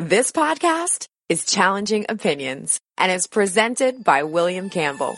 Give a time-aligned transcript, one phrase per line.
[0.00, 5.16] This podcast is Challenging Opinions and is presented by William Campbell.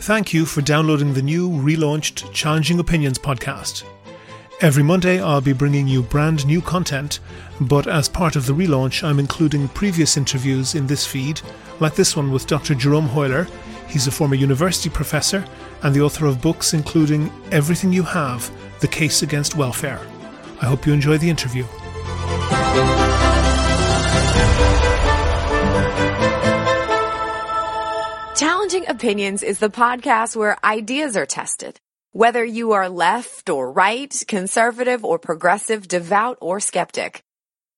[0.00, 3.84] Thank you for downloading the new relaunched Challenging Opinions podcast.
[4.62, 7.20] Every Monday, I'll be bringing you brand new content,
[7.60, 11.42] but as part of the relaunch, I'm including previous interviews in this feed,
[11.80, 12.74] like this one with Dr.
[12.74, 13.46] Jerome Huyler.
[13.90, 15.44] He's a former university professor
[15.82, 20.00] and the author of books including Everything You Have The Case Against Welfare.
[20.62, 21.64] I hope you enjoy the interview.
[28.36, 31.80] Challenging Opinions is the podcast where ideas are tested.
[32.12, 37.22] Whether you are left or right, conservative or progressive, devout or skeptic.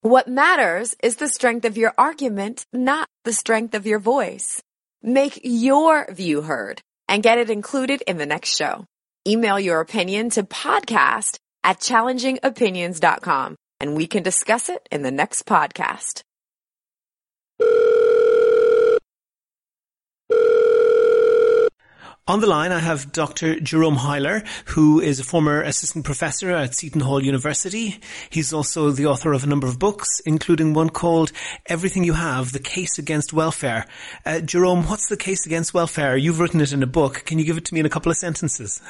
[0.02, 4.62] What matters is the strength of your argument, not the strength of your voice.
[5.02, 8.86] Make your view heard and get it included in the next show.
[9.26, 15.44] Email your opinion to podcast at challengingopinions.com and we can discuss it in the next
[15.44, 16.22] podcast.
[22.28, 23.58] On the line, I have Dr.
[23.58, 27.98] Jerome Huyler, who is a former assistant professor at Seton Hall University.
[28.30, 31.32] He's also the author of a number of books, including one called
[31.66, 33.86] Everything You Have, The Case Against Welfare.
[34.24, 36.16] Uh, Jerome, what's the case against welfare?
[36.16, 37.24] You've written it in a book.
[37.24, 38.80] Can you give it to me in a couple of sentences?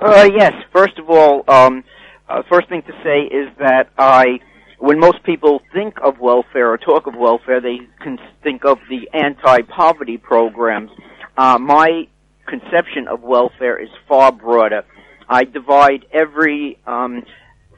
[0.00, 0.52] Uh, yes.
[0.72, 1.82] First of all, um,
[2.28, 4.38] uh, first thing to say is that I,
[4.78, 9.08] when most people think of welfare or talk of welfare, they can think of the
[9.14, 10.92] anti-poverty programs.
[11.36, 12.06] Uh, my
[12.50, 14.82] conception of welfare is far broader.
[15.28, 17.22] I divide every um,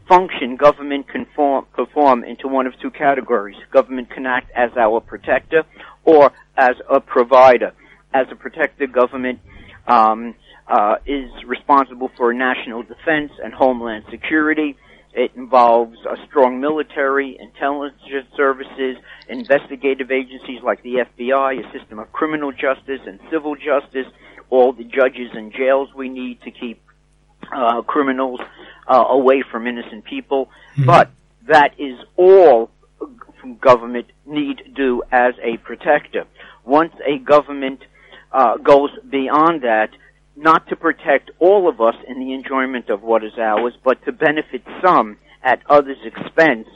[0.08, 3.56] function government can form, perform into one of two categories.
[3.70, 5.64] Government can act as our protector
[6.04, 7.72] or as a provider.
[8.14, 9.40] As a protector, government
[9.86, 10.34] um,
[10.66, 14.76] uh, is responsible for national defense and homeland security.
[15.14, 18.96] It involves a strong military, intelligence services,
[19.28, 24.06] investigative agencies like the FBI, a system of criminal justice and civil justice,
[24.52, 26.78] all the judges and jails we need to keep
[27.50, 28.38] uh, criminals
[28.86, 30.46] uh, away from innocent people.
[30.46, 30.84] Mm-hmm.
[30.84, 31.10] But
[31.48, 32.70] that is all
[33.60, 36.26] government need do as a protector.
[36.64, 37.80] Once a government
[38.30, 39.88] uh, goes beyond that,
[40.36, 44.12] not to protect all of us in the enjoyment of what is ours, but to
[44.12, 46.68] benefit some at others' expense,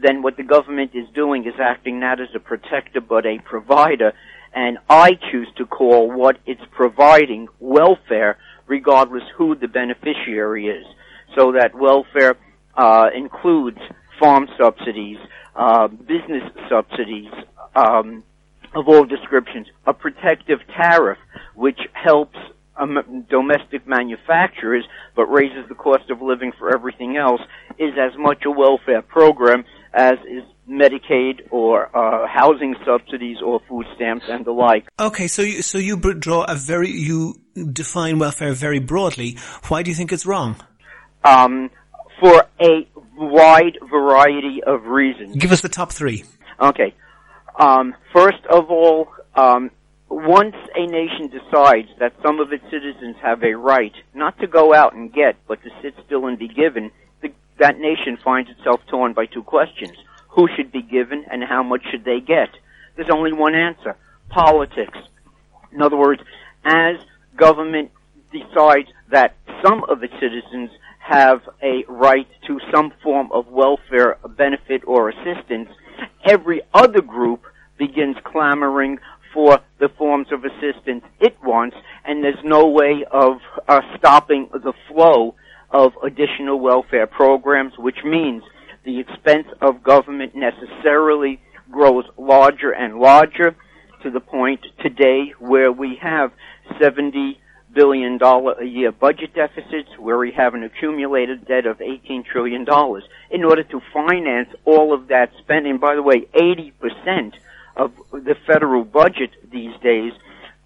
[0.00, 4.12] then what the government is doing is acting not as a protector but a provider
[4.52, 10.86] and I choose to call what it's providing welfare regardless who the beneficiary is.
[11.34, 12.36] So that welfare
[12.76, 13.78] uh, includes
[14.20, 15.18] farm subsidies,
[15.56, 17.30] uh, business subsidies
[17.74, 18.22] um,
[18.74, 21.18] of all descriptions, a protective tariff
[21.54, 22.36] which helps
[22.76, 24.84] um, domestic manufacturers
[25.16, 27.40] but raises the cost of living for everything else
[27.78, 33.86] is as much a welfare program as is Medicaid or uh, housing subsidies or food
[33.96, 34.86] stamps and the like.
[35.00, 37.40] Okay, so you, so you draw a very you
[37.72, 39.38] define welfare very broadly.
[39.68, 40.56] Why do you think it's wrong?
[41.24, 41.70] Um,
[42.20, 42.86] for a
[43.16, 45.36] wide variety of reasons.
[45.36, 46.24] Give us the top three.
[46.60, 46.94] Okay.
[47.58, 49.70] Um, first of all, um,
[50.08, 54.72] once a nation decides that some of its citizens have a right not to go
[54.74, 56.90] out and get, but to sit still and be given,
[57.20, 59.92] the, that nation finds itself torn by two questions
[60.38, 62.48] who should be given and how much should they get.
[62.94, 63.96] There's only one answer.
[64.28, 64.96] Politics.
[65.72, 66.22] In other words,
[66.64, 66.94] as
[67.36, 67.90] government
[68.30, 69.34] decides that
[69.66, 75.70] some of its citizens have a right to some form of welfare benefit or assistance,
[76.24, 77.42] every other group
[77.76, 78.98] begins clamoring
[79.34, 84.72] for the forms of assistance it wants, and there's no way of uh, stopping the
[84.86, 85.34] flow
[85.70, 88.44] of additional welfare programs, which means
[88.84, 91.40] the expense of government necessarily
[91.70, 93.54] grows larger and larger
[94.02, 96.32] to the point today where we have
[96.80, 97.40] 70
[97.74, 102.64] billion dollar a year budget deficits where we have an accumulated debt of 18 trillion
[102.64, 103.04] dollars.
[103.30, 107.34] In order to finance all of that spending by the way 80%
[107.76, 110.12] of the federal budget these days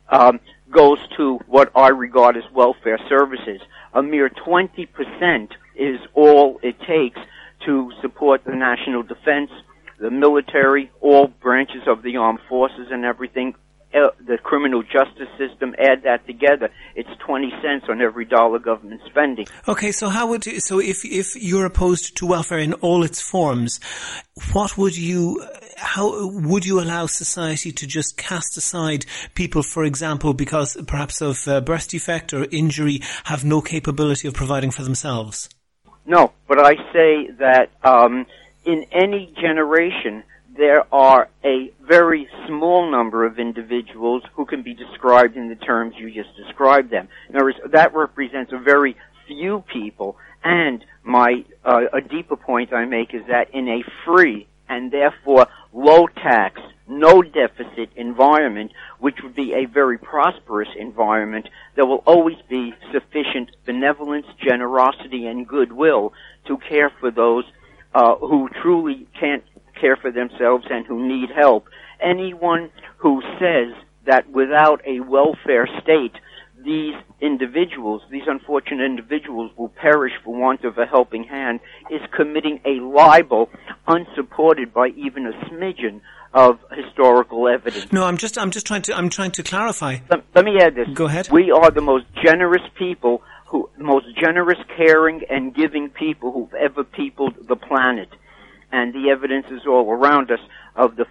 [0.08, 0.40] um,
[0.70, 3.60] goes to what I regard as welfare services.
[3.94, 7.18] A mere 20% is all it takes
[7.66, 9.50] to support the national defense,
[9.98, 13.54] the military, all branches of the armed forces and everything,
[13.94, 19.00] uh, the criminal justice system, add that together, it's 20 cents on every dollar government
[19.06, 19.46] spending.
[19.68, 23.80] Okay, so how would, so if, if you're opposed to welfare in all its forms,
[24.52, 25.44] what would you
[25.76, 29.04] how would you allow society to just cast aside
[29.34, 34.34] people, for example, because perhaps of uh, birth defect or injury, have no capability of
[34.34, 35.48] providing for themselves?
[36.04, 38.26] No, but I say that um,
[38.64, 40.24] in any generation
[40.56, 45.94] there are a very small number of individuals who can be described in the terms
[45.96, 47.08] you just described them.
[47.30, 48.96] In other words, that represents a very
[49.26, 50.16] few people.
[50.44, 55.46] And my uh, a deeper point I make is that in a free and therefore
[55.72, 62.36] low tax, no deficit environment, which would be a very prosperous environment, there will always
[62.48, 66.12] be sufficient benevolence, generosity, and goodwill
[66.46, 67.44] to care for those
[67.94, 69.44] uh, who truly can't
[69.80, 71.66] care for themselves and who need help.
[72.00, 73.74] Anyone who says
[74.06, 76.12] that without a welfare state,
[76.64, 81.60] these individuals, these unfortunate individuals will perish for want of a helping hand
[81.90, 83.50] is committing a libel
[83.86, 86.00] unsupported by even a smidgen
[86.34, 87.92] of historical evidence.
[87.92, 89.98] No, I'm just, I'm just trying to, I'm trying to clarify.
[90.10, 90.88] Let, let me add this.
[90.94, 91.28] Go ahead.
[91.30, 96.54] We are the most generous people who, the most generous, caring, and giving people who've
[96.54, 98.08] ever peopled the planet.
[98.72, 100.40] And the evidence is all around us
[100.74, 101.04] of the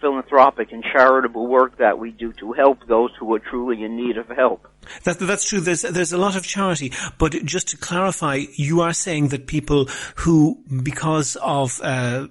[0.00, 4.16] philanthropic and charitable work that we do to help those who are truly in need
[4.16, 4.66] of help.
[5.04, 5.60] That, that's true.
[5.60, 9.90] There's, there's a lot of charity, but just to clarify, you are saying that people
[10.16, 12.28] who, because of uh,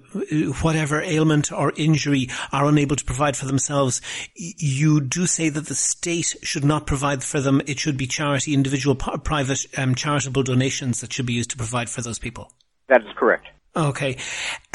[0.60, 4.02] whatever ailment or injury, are unable to provide for themselves,
[4.34, 7.62] you do say that the state should not provide for them.
[7.66, 11.88] It should be charity, individual, private, um, charitable donations that should be used to provide
[11.88, 12.52] for those people.
[12.88, 13.46] That is correct.
[13.74, 14.18] Okay.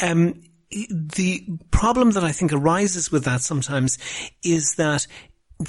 [0.00, 3.98] Um, the problem that I think arises with that sometimes
[4.42, 5.06] is that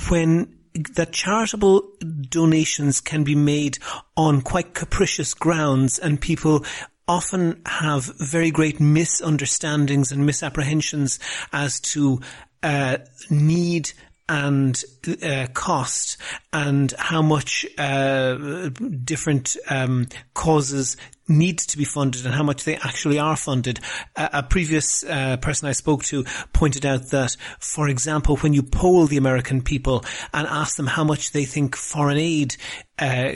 [0.09, 0.55] when
[0.95, 1.89] that charitable
[2.29, 3.77] donations can be made
[4.15, 6.65] on quite capricious grounds and people
[7.07, 11.19] often have very great misunderstandings and misapprehensions
[11.51, 12.21] as to
[12.61, 12.97] uh,
[13.31, 13.91] need
[14.29, 14.81] and
[15.23, 16.17] uh, cost
[16.53, 18.69] and how much uh,
[19.03, 20.95] different um, causes
[21.27, 23.79] need to be funded and how much they actually are funded.
[24.15, 28.63] Uh, a previous uh, person I spoke to pointed out that, for example, when you
[28.63, 32.55] poll the American people and ask them how much they think foreign aid
[32.99, 33.33] uh,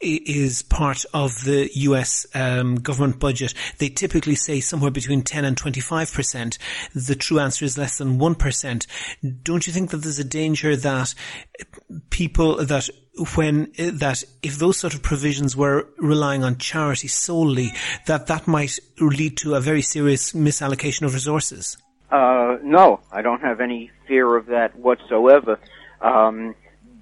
[0.00, 5.56] is part of the US um, government budget, they typically say somewhere between 10 and
[5.56, 6.58] 25%.
[6.94, 8.86] The true answer is less than 1%.
[9.42, 11.14] Don't you think that there's a danger that
[12.10, 12.88] people, that
[13.34, 17.72] when, that if those sort of provisions were relying on charity solely,
[18.06, 21.76] that that might lead to a very serious misallocation of resources?
[22.10, 25.58] Uh, no, I don't have any fear of that whatsoever.
[26.00, 26.54] Um,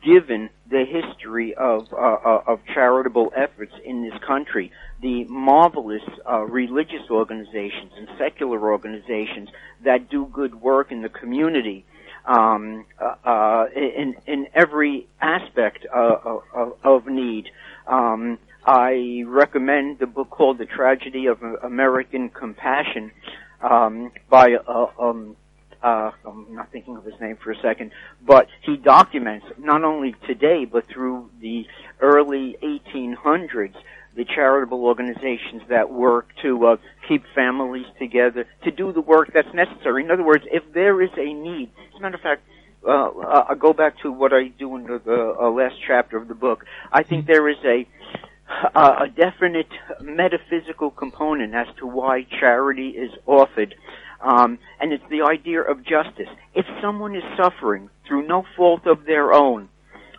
[0.04, 6.40] given the history of uh, uh, of charitable efforts in this country, the marvelous uh,
[6.40, 9.48] religious organizations and secular organizations
[9.84, 11.84] that do good work in the community
[12.24, 16.16] um, uh, uh in in every aspect uh,
[16.54, 17.48] of, of need.
[17.86, 23.10] Um, I recommend the book called The Tragedy of American Compassion
[23.60, 24.54] um, by
[24.98, 25.36] um,
[25.82, 27.92] uh, I'm not thinking of his name for a second,
[28.26, 31.64] but he documents not only today but through the
[32.00, 33.74] early 1800s
[34.14, 36.76] the charitable organizations that work to uh,
[37.08, 40.04] keep families together, to do the work that's necessary.
[40.04, 42.42] In other words, if there is a need, as a matter of fact,
[42.86, 43.08] uh,
[43.48, 46.34] I'll go back to what I do in the, the uh, last chapter of the
[46.34, 46.64] book.
[46.92, 47.86] I think there is a
[48.74, 49.68] a definite
[50.02, 53.74] metaphysical component as to why charity is offered
[54.22, 56.28] um, and it's the idea of justice.
[56.54, 59.68] If someone is suffering through no fault of their own,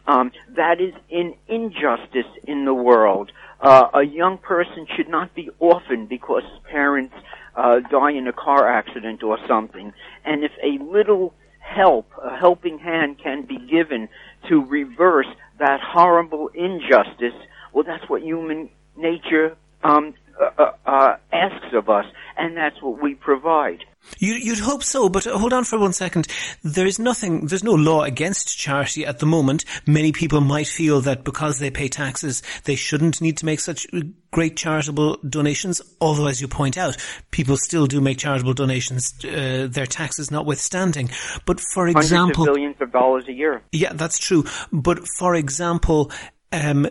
[0.05, 3.31] um, that is an injustice in the world.
[3.62, 7.15] Uh, a young person should not be orphaned because his parents
[7.55, 9.93] uh, die in a car accident or something.
[10.25, 14.10] And if a little help, a helping hand can be given
[14.50, 15.27] to reverse
[15.60, 17.33] that horrible injustice,
[17.72, 22.05] well, that's what human nature um, uh, uh, uh asks of us,
[22.38, 23.86] and that's what we provide.
[24.19, 26.27] You, would hope so, but hold on for one second.
[26.63, 29.65] There is nothing, there's no law against charity at the moment.
[29.86, 33.88] Many people might feel that because they pay taxes, they shouldn't need to make such
[34.31, 35.81] great charitable donations.
[36.00, 36.98] Although, as you point out,
[37.31, 41.10] people still do make charitable donations, uh, their taxes notwithstanding.
[41.45, 43.62] But for example, billions of dollars a year.
[43.72, 44.45] Yeah, that's true.
[44.72, 46.12] But for example,
[46.51, 46.88] um,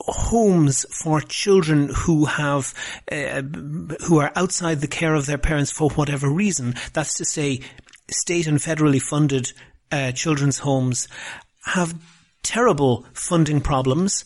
[0.00, 2.74] homes for children who have
[3.10, 3.42] uh,
[4.06, 6.74] who are outside the care of their parents for whatever reason.
[6.92, 7.60] That's to say,
[8.10, 9.52] state and federally funded
[9.90, 11.08] uh, children's homes
[11.64, 11.94] have
[12.42, 14.24] terrible funding problems.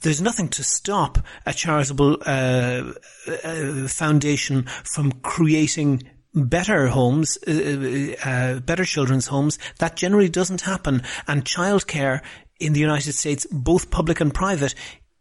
[0.00, 2.92] There's nothing to stop a charitable uh,
[3.44, 6.04] uh foundation from creating
[6.34, 9.58] better homes, uh, uh, better children's homes.
[9.78, 11.02] That generally doesn't happen.
[11.26, 12.22] And childcare
[12.60, 14.74] in the United States, both public and private,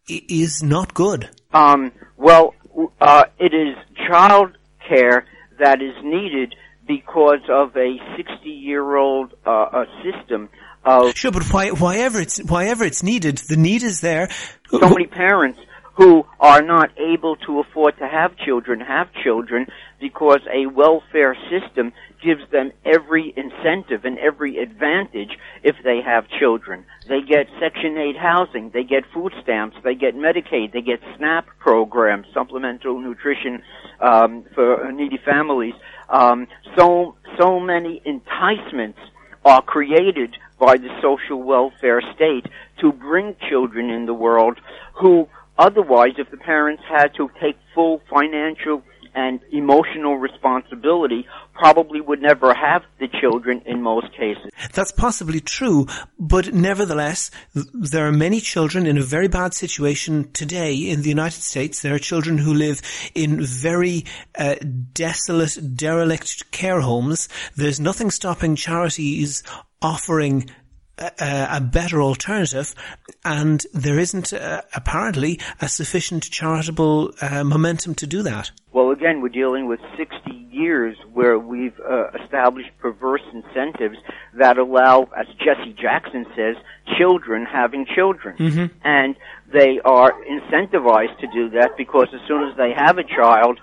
[0.08, 1.29] is not good.
[1.53, 2.53] Um, well,
[3.01, 3.75] uh, it is
[4.08, 5.25] child care
[5.60, 6.55] that is needed
[6.88, 10.50] because of a 60-year-old uh, system
[10.84, 14.29] of sure, but why, why ever it's why ever it's needed, the need is there.
[14.69, 15.60] So many parents
[15.96, 19.67] who are not able to afford to have children have children
[20.00, 21.91] because a welfare system
[22.24, 26.86] gives them every incentive and every advantage if they have children.
[27.08, 31.48] They get Section 8 housing, they get food stamps, they get Medicaid, they get SNAP
[31.60, 33.62] programs, supplemental nutrition
[34.00, 35.74] um, for needy families.
[36.10, 39.00] Um, so so many enticements
[39.46, 42.46] are created by the social welfare state
[42.81, 44.60] to bring children in the world
[44.93, 45.27] who
[45.59, 48.81] Otherwise, if the parents had to take full financial
[49.13, 54.49] and emotional responsibility, probably would never have the children in most cases.
[54.73, 55.87] That's possibly true,
[56.17, 61.41] but nevertheless, there are many children in a very bad situation today in the United
[61.41, 61.81] States.
[61.81, 62.81] There are children who live
[63.13, 64.05] in very
[64.37, 64.55] uh,
[64.93, 67.27] desolate, derelict care homes.
[67.57, 69.43] There's nothing stopping charities
[69.81, 70.49] offering
[70.99, 72.75] a, a better alternative,
[73.23, 78.51] and there isn't uh, apparently a sufficient charitable uh, momentum to do that.
[78.71, 83.97] Well, again, we're dealing with 60 years where we've uh, established perverse incentives
[84.35, 86.55] that allow, as Jesse Jackson says,
[86.97, 88.37] children having children.
[88.37, 88.65] Mm-hmm.
[88.83, 89.15] And
[89.51, 93.59] they are incentivized to do that because as soon as they have a child,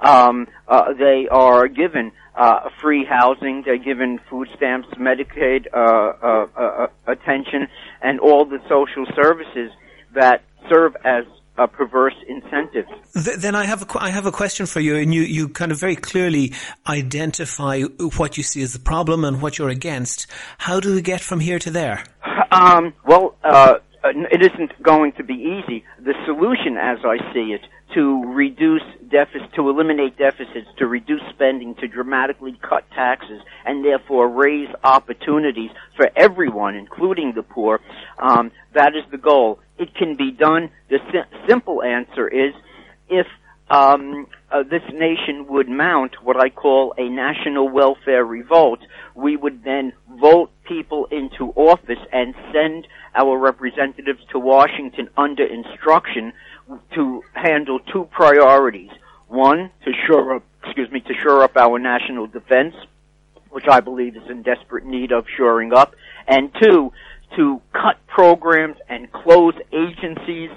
[0.00, 3.62] um, uh, they are given uh, free housing.
[3.64, 7.68] They're given food stamps, Medicaid uh, uh, uh, attention,
[8.00, 9.70] and all the social services
[10.14, 11.24] that serve as
[11.58, 12.88] a perverse incentives.
[13.12, 15.78] then I have a, I have a question for you, and you, you kind of
[15.78, 16.54] very clearly
[16.88, 17.82] identify
[18.16, 20.26] what you see as the problem and what you're against.
[20.56, 22.04] How do we get from here to there?
[22.50, 25.84] Um, well, uh, it isn't going to be easy.
[26.02, 27.60] The solution, as I see it,
[27.94, 34.28] to reduce deficits, to eliminate deficits, to reduce spending, to dramatically cut taxes, and therefore
[34.28, 37.80] raise opportunities for everyone, including the poor.
[38.18, 39.60] Um, that is the goal.
[39.78, 40.70] It can be done.
[40.88, 42.54] The si- simple answer is
[43.08, 43.26] if
[43.70, 48.80] um, uh, this nation would mount what I call a national welfare revolt,
[49.14, 56.32] we would then vote people into office and send our representatives to Washington under instruction
[56.94, 58.90] to handle two priorities.
[59.28, 62.74] One, to shore up, excuse me, to shore up our national defense,
[63.50, 65.94] which I believe is in desperate need of shoring up,
[66.26, 66.92] and two,
[67.36, 70.50] to cut programs and close agencies,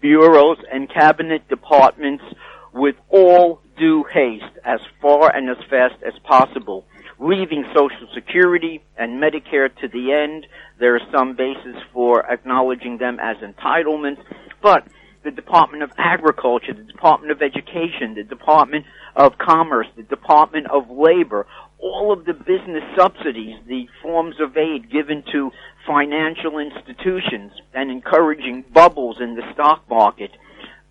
[0.00, 2.24] bureaus, and cabinet departments
[2.72, 6.84] with all due haste as far and as fast as possible,
[7.18, 10.46] leaving Social Security and Medicare to the end.
[10.78, 14.22] There is some basis for acknowledging them as entitlements,
[14.62, 14.86] but
[15.24, 18.84] the Department of Agriculture, the Department of Education, the Department
[19.16, 21.46] of Commerce, the Department of Labor,
[21.78, 25.50] all of the business subsidies, the forms of aid given to
[25.86, 30.30] financial institutions and encouraging bubbles in the stock market.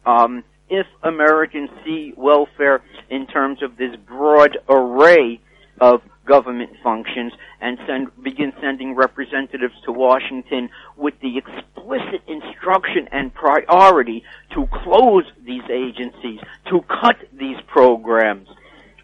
[0.06, 5.40] Um, if Americans see welfare in terms of this broad array
[5.82, 13.34] of government functions and send, begin sending representatives to Washington with the explicit instruction and
[13.34, 16.40] priority to close these agencies,
[16.70, 18.48] to cut these programs.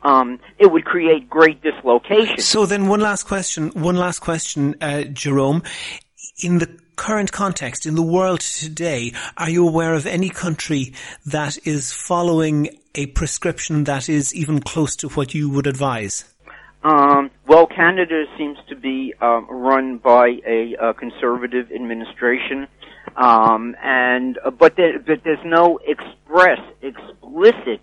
[0.02, 2.38] Um, it would create great dislocation.
[2.38, 3.70] So then, one last question.
[3.72, 5.64] One last question, uh, Jerome.
[6.42, 10.94] In the current context in the world today, are you aware of any country
[11.26, 16.24] that is following a prescription that is even close to what you would advise?
[16.84, 22.68] Um, well, Canada seems to be um, run by a, a conservative administration,
[23.18, 27.82] um, and uh, but, there, but there's no express, explicit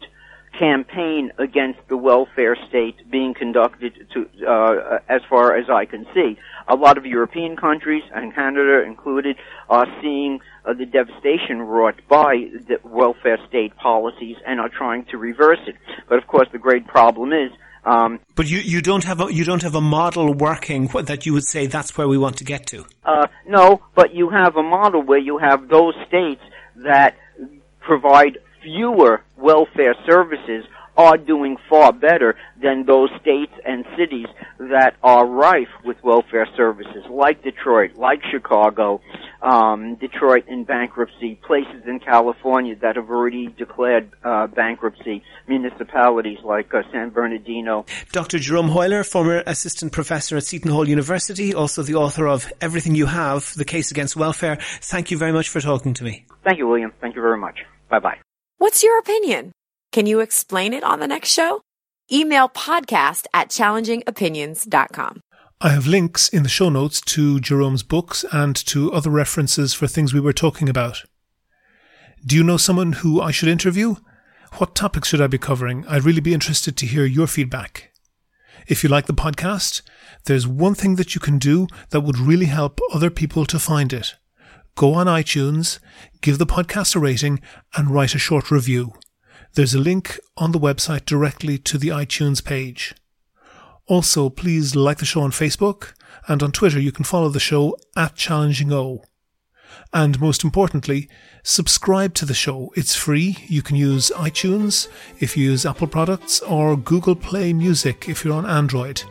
[0.58, 6.38] campaign against the welfare state being conducted to, uh, as far as I can see.
[6.68, 9.36] A lot of European countries, and Canada included,
[9.68, 15.18] are seeing uh, the devastation wrought by the welfare state policies and are trying to
[15.18, 15.74] reverse it.
[16.08, 17.50] But of course, the great problem is
[17.86, 21.32] um, but you, you don't have a you don't have a model working that you
[21.32, 22.84] would say that's where we want to get to.
[23.04, 26.42] Uh, no, but you have a model where you have those states
[26.84, 27.16] that
[27.80, 30.64] provide fewer welfare services
[30.96, 34.26] are doing far better than those states and cities
[34.58, 39.00] that are rife with welfare services, like Detroit, like Chicago,
[39.42, 46.72] um, Detroit in bankruptcy, places in California that have already declared uh, bankruptcy, municipalities like
[46.72, 47.84] uh, San Bernardino.
[48.12, 48.38] Dr.
[48.38, 53.06] Jerome Huyler, former assistant professor at Seton Hall University, also the author of Everything You
[53.06, 54.58] Have, The Case Against Welfare.
[54.80, 56.26] Thank you very much for talking to me.
[56.42, 56.92] Thank you, William.
[57.00, 57.58] Thank you very much.
[57.90, 58.18] Bye bye.
[58.58, 59.52] What's your opinion?
[59.96, 61.62] Can you explain it on the next show?
[62.12, 65.22] Email podcast at challengingopinions.com.
[65.58, 69.86] I have links in the show notes to Jerome's books and to other references for
[69.86, 71.04] things we were talking about.
[72.26, 73.94] Do you know someone who I should interview?
[74.58, 75.86] What topics should I be covering?
[75.88, 77.90] I'd really be interested to hear your feedback.
[78.68, 79.80] If you like the podcast,
[80.26, 83.94] there's one thing that you can do that would really help other people to find
[83.94, 84.16] it.
[84.74, 85.78] Go on iTunes,
[86.20, 87.40] give the podcast a rating,
[87.74, 88.92] and write a short review.
[89.56, 92.94] There's a link on the website directly to the iTunes page.
[93.86, 95.94] Also, please like the show on Facebook,
[96.28, 99.02] and on Twitter you can follow the show at Challenging O.
[99.94, 101.08] And most importantly,
[101.42, 102.70] subscribe to the show.
[102.76, 103.38] It's free.
[103.48, 104.88] You can use iTunes
[105.20, 109.04] if you use Apple products or Google Play Music if you're on Android.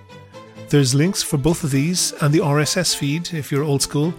[0.69, 4.13] There's links for both of these and the RSS feed if you're old school.